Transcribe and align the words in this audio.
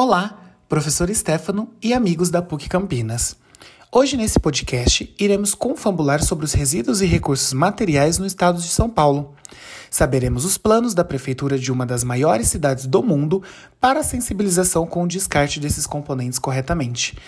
Olá, 0.00 0.54
professor 0.68 1.12
Stefano 1.12 1.74
e 1.82 1.92
amigos 1.92 2.30
da 2.30 2.40
PUC 2.40 2.68
Campinas. 2.68 3.34
Hoje, 3.90 4.16
nesse 4.16 4.38
podcast, 4.38 5.12
iremos 5.18 5.56
confabular 5.56 6.22
sobre 6.22 6.44
os 6.44 6.52
resíduos 6.52 7.02
e 7.02 7.04
recursos 7.04 7.52
materiais 7.52 8.16
no 8.16 8.24
estado 8.24 8.60
de 8.60 8.68
São 8.68 8.88
Paulo. 8.88 9.34
Saberemos 9.90 10.44
os 10.44 10.56
planos 10.56 10.94
da 10.94 11.02
prefeitura 11.02 11.58
de 11.58 11.72
uma 11.72 11.84
das 11.84 12.04
maiores 12.04 12.46
cidades 12.46 12.86
do 12.86 13.02
mundo 13.02 13.42
para 13.80 13.98
a 13.98 14.04
sensibilização 14.04 14.86
com 14.86 15.02
o 15.02 15.08
descarte 15.08 15.58
desses 15.58 15.84
componentes 15.84 16.38
corretamente, 16.38 17.18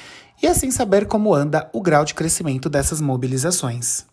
e 0.41 0.47
assim 0.47 0.71
saber 0.71 1.07
como 1.07 1.34
anda 1.34 1.69
o 1.73 1.83
grau 1.83 2.05
de 2.05 2.15
crescimento 2.15 2.71
dessas 2.71 3.01
mobilizações. 3.01 4.07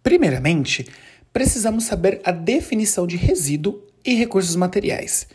Primeiramente, 0.00 0.86
precisamos 1.32 1.86
saber 1.86 2.20
a 2.22 2.30
definição 2.30 3.04
de 3.04 3.16
resíduo 3.16 3.82
e 4.04 4.14
recursos 4.14 4.56
materiais. 4.56 5.26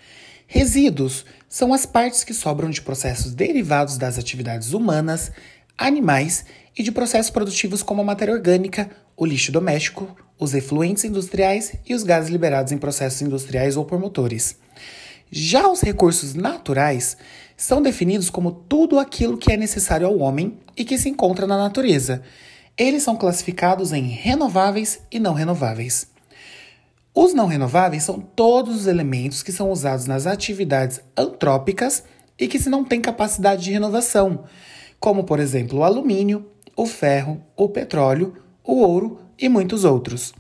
Resíduos 0.47 1.25
são 1.49 1.73
as 1.73 1.85
partes 1.85 2.23
que 2.23 2.33
sobram 2.33 2.69
de 2.69 2.81
processos 2.81 3.33
derivados 3.33 3.97
das 3.97 4.17
atividades 4.17 4.73
humanas, 4.73 5.31
animais 5.77 6.45
e 6.77 6.83
de 6.83 6.91
processos 6.91 7.29
produtivos 7.29 7.83
como 7.83 8.01
a 8.01 8.05
matéria 8.05 8.33
orgânica, 8.33 8.89
o 9.15 9.25
lixo 9.25 9.51
doméstico, 9.51 10.15
os 10.39 10.53
efluentes 10.53 11.03
industriais 11.03 11.73
e 11.85 11.93
os 11.93 12.03
gases 12.03 12.29
liberados 12.29 12.71
em 12.71 12.77
processos 12.77 13.21
industriais 13.21 13.75
ou 13.75 13.85
por 13.85 13.99
motores. 13.99 14.57
Já 15.29 15.67
os 15.67 15.81
recursos 15.81 16.33
naturais 16.33 17.17
são 17.57 17.81
definidos 17.81 18.29
como 18.29 18.51
tudo 18.51 18.99
aquilo 18.99 19.37
que 19.37 19.51
é 19.51 19.57
necessário 19.57 20.07
ao 20.07 20.17
homem 20.19 20.57
e 20.75 20.85
que 20.85 20.97
se 20.97 21.09
encontra 21.09 21.47
na 21.47 21.57
natureza. 21.57 22.21
Eles 22.77 23.03
são 23.03 23.15
classificados 23.15 23.91
em 23.91 24.03
renováveis 24.03 24.99
e 25.11 25.19
não 25.19 25.33
renováveis. 25.33 26.07
Os 27.19 27.33
não 27.33 27.47
renováveis 27.47 28.03
são 28.03 28.19
todos 28.19 28.81
os 28.81 28.85
elementos 28.85 29.41
que 29.41 29.51
são 29.51 29.71
usados 29.71 30.05
nas 30.05 30.27
atividades 30.27 31.01
antrópicas 31.17 32.03
e 32.37 32.47
que 32.47 32.59
se 32.59 32.69
não 32.69 32.85
têm 32.85 33.01
capacidade 33.01 33.63
de 33.63 33.71
renovação, 33.71 34.43
como 34.99 35.23
por 35.23 35.39
exemplo 35.39 35.79
o 35.79 35.83
alumínio, 35.83 36.45
o 36.75 36.85
ferro, 36.85 37.41
o 37.55 37.67
petróleo, 37.69 38.35
o 38.63 38.81
ouro 38.81 39.19
e 39.35 39.49
muitos 39.49 39.83
outros. 39.83 40.31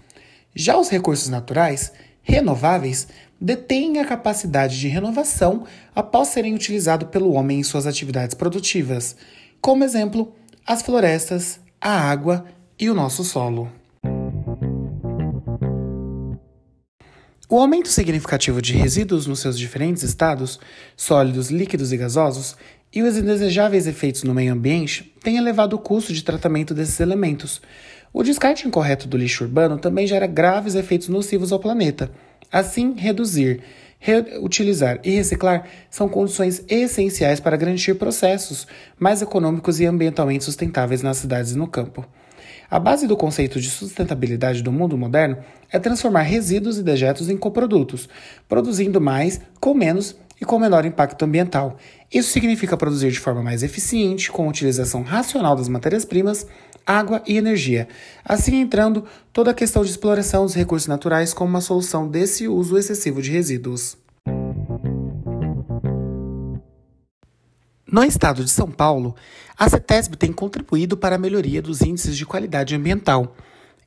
Já 0.53 0.77
os 0.77 0.87
recursos 0.87 1.29
naturais, 1.29 1.91
renováveis, 2.21 3.07
detêm 3.41 3.97
a 3.97 4.05
capacidade 4.05 4.79
de 4.79 4.87
renovação 4.87 5.63
após 5.95 6.27
serem 6.27 6.53
utilizados 6.53 7.09
pelo 7.09 7.31
homem 7.31 7.59
em 7.59 7.63
suas 7.63 7.87
atividades 7.87 8.35
produtivas, 8.35 9.15
como 9.59 9.83
exemplo, 9.83 10.31
as 10.63 10.83
florestas, 10.83 11.59
a 11.81 11.89
água 11.89 12.45
e 12.79 12.87
o 12.87 12.93
nosso 12.93 13.23
solo. 13.23 13.67
O 17.49 17.61
aumento 17.61 17.87
significativo 17.87 18.61
de 18.61 18.73
resíduos 18.73 19.25
nos 19.25 19.39
seus 19.39 19.57
diferentes 19.57 20.03
estados, 20.03 20.59
sólidos, 20.97 21.49
líquidos 21.49 21.93
e 21.93 21.97
gasosos, 21.97 22.57
e 22.93 23.01
os 23.01 23.15
indesejáveis 23.15 23.87
efeitos 23.87 24.23
no 24.23 24.33
meio 24.33 24.51
ambiente 24.51 25.15
têm 25.23 25.37
elevado 25.37 25.73
o 25.73 25.79
custo 25.79 26.11
de 26.11 26.25
tratamento 26.25 26.73
desses 26.73 26.99
elementos. 26.99 27.61
O 28.11 28.21
descarte 28.21 28.67
incorreto 28.67 29.07
do 29.07 29.15
lixo 29.15 29.45
urbano 29.45 29.77
também 29.77 30.05
gera 30.05 30.27
graves 30.27 30.75
efeitos 30.75 31.07
nocivos 31.07 31.53
ao 31.53 31.59
planeta. 31.59 32.11
Assim, 32.51 32.95
reduzir, 32.97 33.63
reutilizar 33.97 34.99
e 35.01 35.11
reciclar 35.11 35.69
são 35.89 36.09
condições 36.09 36.65
essenciais 36.67 37.39
para 37.39 37.55
garantir 37.55 37.95
processos 37.95 38.67
mais 38.99 39.21
econômicos 39.21 39.79
e 39.79 39.85
ambientalmente 39.85 40.43
sustentáveis 40.43 41.01
nas 41.01 41.15
cidades 41.15 41.53
e 41.53 41.57
no 41.57 41.67
campo. 41.67 42.05
A 42.69 42.77
base 42.79 43.07
do 43.07 43.15
conceito 43.15 43.61
de 43.61 43.69
sustentabilidade 43.69 44.61
do 44.61 44.73
mundo 44.73 44.97
moderno 44.97 45.37
é 45.71 45.79
transformar 45.79 46.21
resíduos 46.21 46.77
e 46.77 46.83
dejetos 46.83 47.29
em 47.29 47.37
coprodutos, 47.37 48.07
produzindo 48.47 49.01
mais 49.01 49.39
com 49.59 49.73
menos 49.73 50.15
e 50.39 50.45
com 50.45 50.59
menor 50.59 50.85
impacto 50.85 51.25
ambiental. 51.25 51.77
Isso 52.13 52.31
significa 52.31 52.77
produzir 52.77 53.11
de 53.11 53.19
forma 53.19 53.41
mais 53.41 53.63
eficiente, 53.63 54.31
com 54.31 54.47
utilização 54.47 55.01
racional 55.01 55.55
das 55.55 55.67
matérias-primas, 55.67 56.47
água 56.85 57.21
e 57.27 57.37
energia, 57.37 57.87
assim 58.23 58.61
entrando 58.61 59.03
toda 59.33 59.51
a 59.51 59.53
questão 59.53 59.83
de 59.83 59.89
exploração 59.89 60.45
dos 60.45 60.55
recursos 60.55 60.87
naturais 60.87 61.33
como 61.33 61.49
uma 61.49 61.61
solução 61.61 62.07
desse 62.07 62.47
uso 62.47 62.77
excessivo 62.77 63.21
de 63.21 63.31
resíduos. 63.31 63.97
No 67.89 68.03
estado 68.03 68.43
de 68.43 68.49
São 68.49 68.69
Paulo, 68.69 69.15
a 69.57 69.69
CETESB 69.69 70.17
tem 70.17 70.31
contribuído 70.31 70.95
para 70.95 71.15
a 71.15 71.19
melhoria 71.19 71.61
dos 71.61 71.81
índices 71.81 72.15
de 72.15 72.25
qualidade 72.25 72.75
ambiental, 72.75 73.35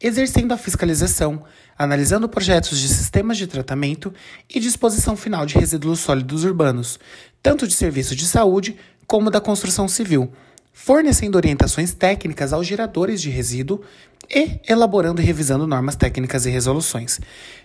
exercendo 0.01 0.53
a 0.53 0.57
fiscalização, 0.57 1.43
analisando 1.79 2.29
projetos 2.29 2.81
de 2.81 2.89
sistemas 2.89 3.37
de 3.37 3.47
tratamento 3.47 4.13
e 4.49 4.59
disposição 4.59 5.17
final 5.17 5.45
de 5.45 5.59
resíduos 5.59 6.01
sólidos 6.01 6.45
urbanos, 6.45 6.99
tanto 7.43 7.67
de 7.67 7.75
serviços 7.75 8.17
de 8.17 8.27
saúde 8.27 8.77
como 9.07 9.31
da 9.31 9.41
construção 9.41 9.87
civil, 9.87 10.33
fornecendo 10.73 11.37
orientações 11.37 11.93
técnicas 11.93 12.53
aos 12.53 12.67
geradores 12.67 13.21
de 13.21 13.29
resíduo 13.29 13.83
e 14.29 14.61
elaborando 14.67 15.21
e 15.21 15.25
revisando 15.25 15.67
normas 15.67 15.97
técnicas 15.97 16.47
e 16.47 16.51
resoluções, 16.51 17.21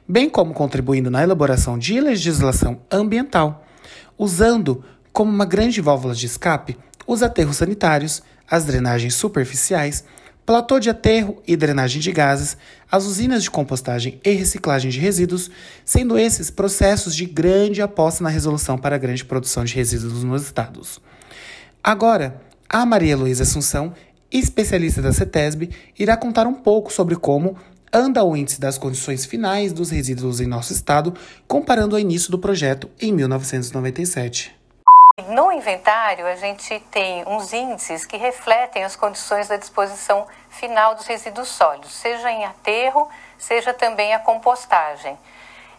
bem 0.07 0.29
como 0.29 0.53
contribuindo 0.53 1.09
na 1.11 1.23
elaboração 1.23 1.77
de 1.77 2.01
legislação 2.01 2.81
ambiental, 2.91 3.65
usando 4.17 4.83
como 5.13 5.31
uma 5.31 5.45
grande 5.45 5.79
válvula 5.79 6.13
de 6.13 6.25
escape, 6.25 6.77
os 7.07 7.21
aterros 7.23 7.57
sanitários, 7.57 8.21
as 8.49 8.65
drenagens 8.65 9.13
superficiais, 9.15 10.03
platô 10.45 10.79
de 10.79 10.89
aterro 10.89 11.41
e 11.47 11.55
drenagem 11.55 11.99
de 11.99 12.11
gases, 12.11 12.55
as 12.91 13.05
usinas 13.05 13.41
de 13.43 13.49
compostagem 13.49 14.19
e 14.23 14.31
reciclagem 14.31 14.91
de 14.91 14.99
resíduos, 14.99 15.49
sendo 15.83 16.17
esses 16.17 16.51
processos 16.51 17.15
de 17.15 17.25
grande 17.25 17.81
aposta 17.81 18.23
na 18.23 18.29
resolução 18.29 18.77
para 18.77 18.95
a 18.95 18.99
grande 18.99 19.25
produção 19.25 19.63
de 19.63 19.73
resíduos 19.73 20.23
nos 20.23 20.43
estados. 20.43 21.01
Agora, 21.83 22.39
a 22.69 22.85
Maria 22.85 23.17
Luísa 23.17 23.43
Assunção, 23.43 23.93
especialista 24.31 25.01
da 25.01 25.11
CETESB, 25.11 25.69
irá 25.97 26.15
contar 26.15 26.45
um 26.45 26.53
pouco 26.53 26.93
sobre 26.93 27.15
como 27.15 27.57
anda 27.91 28.23
o 28.23 28.35
índice 28.35 28.59
das 28.59 28.77
condições 28.77 29.25
finais 29.25 29.71
dos 29.71 29.89
resíduos 29.89 30.41
em 30.41 30.47
nosso 30.47 30.73
estado, 30.73 31.13
comparando 31.47 31.95
ao 31.95 31.99
início 31.99 32.29
do 32.29 32.37
projeto 32.37 32.89
em 32.99 33.13
1997. 33.13 34.64
No 35.29 35.49
inventário, 35.49 36.27
a 36.27 36.35
gente 36.35 36.77
tem 36.91 37.25
uns 37.25 37.53
índices 37.53 38.05
que 38.05 38.17
refletem 38.17 38.83
as 38.83 38.97
condições 38.97 39.47
da 39.47 39.55
disposição 39.55 40.27
final 40.49 40.93
dos 40.93 41.07
resíduos 41.07 41.47
sólidos, 41.47 41.93
seja 41.93 42.29
em 42.29 42.43
aterro, 42.43 43.09
seja 43.37 43.73
também 43.73 44.13
a 44.13 44.19
compostagem. 44.19 45.17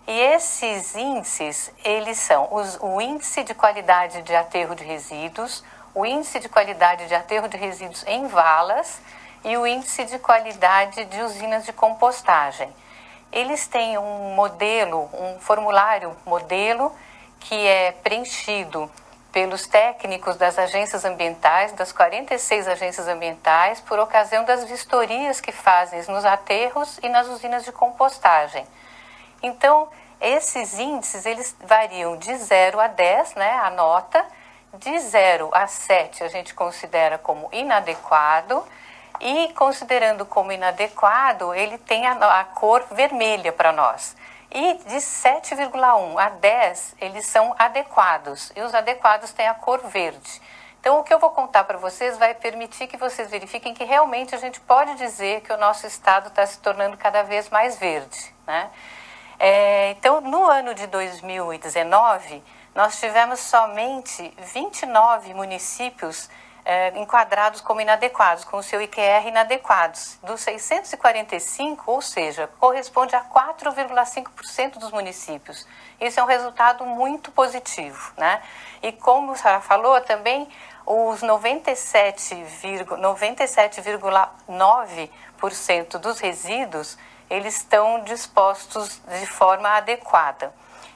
E 0.06 0.18
esses 0.18 0.96
índices, 0.96 1.70
eles 1.84 2.16
são 2.16 2.48
os, 2.50 2.78
o 2.80 2.98
índice 2.98 3.44
de 3.44 3.52
qualidade 3.52 4.22
de 4.22 4.34
aterro 4.34 4.74
de 4.74 4.84
resíduos, 4.84 5.62
o 5.94 6.06
índice 6.06 6.40
de 6.40 6.48
qualidade 6.48 7.06
de 7.06 7.14
aterro 7.14 7.46
de 7.46 7.58
resíduos 7.58 8.04
em 8.06 8.26
valas 8.28 9.02
e 9.44 9.54
o 9.58 9.66
índice 9.66 10.06
de 10.06 10.18
qualidade 10.18 11.04
de 11.04 11.20
usinas 11.20 11.66
de 11.66 11.74
compostagem. 11.74 12.74
Eles 13.30 13.66
têm 13.66 13.98
um 13.98 14.34
modelo, 14.34 15.10
um 15.12 15.38
formulário 15.40 16.16
modelo 16.24 16.90
que 17.38 17.66
é 17.66 17.92
preenchido 17.92 18.90
pelos 19.32 19.66
técnicos 19.66 20.36
das 20.36 20.58
agências 20.58 21.04
ambientais, 21.04 21.72
das 21.72 21.92
46 21.92 22.68
agências 22.68 23.06
ambientais, 23.08 23.80
por 23.80 23.98
ocasião 23.98 24.44
das 24.44 24.64
vistorias 24.64 25.40
que 25.40 25.52
fazem 25.52 26.02
nos 26.08 26.24
aterros 26.24 26.98
e 27.02 27.08
nas 27.08 27.28
usinas 27.28 27.64
de 27.64 27.72
compostagem. 27.72 28.66
Então, 29.42 29.88
esses 30.20 30.78
índices 30.78 31.26
eles 31.26 31.54
variam 31.60 32.16
de 32.16 32.34
0 32.36 32.80
a 32.80 32.86
10, 32.86 33.34
né, 33.34 33.52
a 33.62 33.70
nota, 33.70 34.24
de 34.74 34.98
0 34.98 35.50
a 35.52 35.66
7 35.66 36.24
a 36.24 36.28
gente 36.28 36.54
considera 36.54 37.18
como 37.18 37.48
inadequado 37.52 38.66
e 39.20 39.52
considerando 39.54 40.26
como 40.26 40.52
inadequado, 40.52 41.54
ele 41.54 41.78
tem 41.78 42.06
a, 42.06 42.40
a 42.40 42.44
cor 42.44 42.84
vermelha 42.90 43.52
para 43.52 43.72
nós. 43.72 44.16
E 44.50 44.74
de 44.74 44.96
7,1 44.96 46.18
a 46.18 46.28
10, 46.28 46.96
eles 47.00 47.26
são 47.26 47.54
adequados. 47.58 48.52
E 48.54 48.60
os 48.60 48.74
adequados 48.74 49.32
têm 49.32 49.48
a 49.48 49.54
cor 49.54 49.80
verde. 49.88 50.40
Então, 50.80 51.00
o 51.00 51.02
que 51.02 51.12
eu 51.12 51.18
vou 51.18 51.30
contar 51.30 51.64
para 51.64 51.78
vocês 51.78 52.16
vai 52.16 52.32
permitir 52.32 52.86
que 52.86 52.96
vocês 52.96 53.28
verifiquem 53.28 53.74
que 53.74 53.82
realmente 53.82 54.34
a 54.34 54.38
gente 54.38 54.60
pode 54.60 54.94
dizer 54.94 55.40
que 55.40 55.52
o 55.52 55.56
nosso 55.56 55.86
estado 55.86 56.28
está 56.28 56.46
se 56.46 56.60
tornando 56.60 56.96
cada 56.96 57.24
vez 57.24 57.50
mais 57.50 57.76
verde. 57.76 58.32
Né? 58.46 58.70
É, 59.38 59.90
então, 59.90 60.20
no 60.20 60.44
ano 60.44 60.74
de 60.74 60.86
2019, 60.86 62.42
nós 62.72 63.00
tivemos 63.00 63.40
somente 63.40 64.32
29 64.38 65.34
municípios 65.34 66.30
é, 66.66 66.88
enquadrados 66.98 67.60
como 67.60 67.80
inadequados, 67.80 68.42
com 68.44 68.56
o 68.56 68.62
seu 68.62 68.82
IQR 68.82 69.28
inadequados. 69.28 70.18
Dos 70.20 70.40
645, 70.40 71.88
ou 71.88 72.02
seja, 72.02 72.50
corresponde 72.58 73.14
a 73.14 73.22
4,5% 73.22 74.78
dos 74.78 74.90
municípios. 74.90 75.64
Isso 76.00 76.18
é 76.18 76.22
um 76.24 76.26
resultado 76.26 76.84
muito 76.84 77.30
positivo. 77.30 78.12
Né? 78.16 78.42
E 78.82 78.90
como 78.90 79.30
a 79.32 79.36
senhora 79.36 79.60
falou, 79.60 80.00
também 80.00 80.48
os 80.84 81.20
97,9% 81.20 82.98
97 82.98 83.80
dos 85.98 86.18
resíduos 86.18 86.98
eles 87.30 87.56
estão 87.56 88.02
dispostos 88.02 89.00
de 89.20 89.26
forma 89.26 89.68
adequada. 89.68 90.52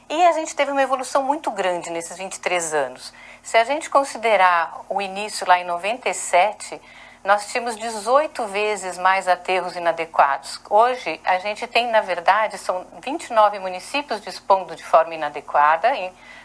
E 0.09 0.27
a 0.27 0.33
gente 0.33 0.57
teve 0.57 0.73
uma 0.73 0.83
evolução 0.83 1.23
muito 1.23 1.53
grande 1.53 1.91
nesses 1.91 2.17
23 2.17 2.75
anos. 2.75 3.13
Se 3.43 3.57
a 3.57 3.65
gente 3.65 3.89
considerar 3.89 4.83
o 4.89 5.01
início 5.01 5.47
lá 5.47 5.59
em 5.59 5.65
97, 5.65 6.81
nós 7.25 7.47
tínhamos 7.47 7.77
18 7.77 8.47
vezes 8.47 8.97
mais 8.99 9.29
aterros 9.29 9.77
inadequados. 9.77 10.61
Hoje, 10.69 11.21
a 11.25 11.39
gente 11.39 11.67
tem, 11.67 11.91
na 11.91 12.01
verdade, 12.01 12.59
são 12.59 12.87
29 13.03 13.59
municípios 13.59 14.21
dispondo 14.21 14.77
de 14.77 14.83
forma 14.85 15.15
inadequada, 15.15 15.91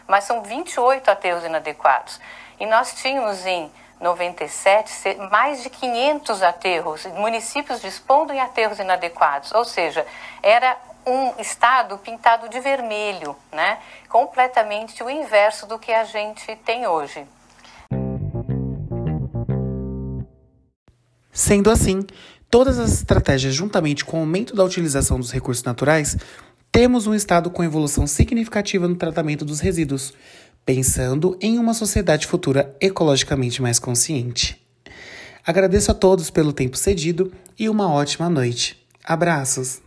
mas 0.08 0.24
são 0.24 0.42
28 0.42 1.10
aterros 1.10 1.44
inadequados. 1.44 2.20
E 2.60 2.66
nós 2.66 2.94
tínhamos 2.96 3.46
em 3.46 3.72
97 4.00 5.16
mais 5.32 5.64
de 5.64 5.70
500 5.70 6.44
aterros, 6.44 7.06
municípios 7.08 7.82
dispondo 7.82 8.34
em 8.34 8.40
aterros 8.40 8.80
inadequados, 8.80 9.54
ou 9.54 9.64
seja, 9.64 10.06
era 10.44 10.78
um 11.06 11.40
estado 11.40 11.98
pintado 11.98 12.50
de 12.50 12.60
vermelho, 12.60 13.36
né? 13.52 13.80
completamente 14.10 15.04
o 15.04 15.10
inverso 15.10 15.68
do 15.68 15.78
que 15.78 15.92
a 15.92 16.04
gente 16.04 16.56
tem 16.66 16.88
hoje. 16.88 17.26
Sendo 21.32 21.70
assim, 21.70 22.06
todas 22.50 22.80
as 22.80 22.94
estratégias, 22.94 23.54
juntamente 23.54 24.06
com 24.06 24.18
o 24.18 24.20
aumento 24.22 24.56
da 24.56 24.64
utilização 24.64 25.20
dos 25.20 25.32
recursos 25.32 25.64
naturais, 25.64 26.18
temos 26.72 27.08
um 27.08 27.14
estado 27.14 27.50
com 27.50 27.64
evolução 27.64 28.08
significativa 28.08 28.88
no 28.88 28.96
tratamento 28.96 29.46
dos 29.46 29.60
resíduos, 29.60 30.14
pensando 30.66 31.38
em 31.42 31.60
uma 31.60 31.74
sociedade 31.74 32.26
futura 32.26 32.76
ecologicamente 32.82 33.62
mais 33.62 33.80
consciente. 33.80 34.62
Agradeço 35.46 35.92
a 35.92 35.94
todos 35.94 36.30
pelo 36.30 36.52
tempo 36.52 36.76
cedido 36.76 37.32
e 37.60 37.70
uma 37.70 37.92
ótima 37.92 38.30
noite. 38.30 38.84
Abraços! 39.04 39.85